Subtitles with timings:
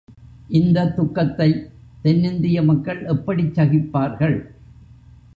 [0.49, 1.59] இந்ததுக்கத்தைத்
[2.01, 4.37] தென்னிந்திய மக்கள் எப்படிச்சகிப்பார்கள்?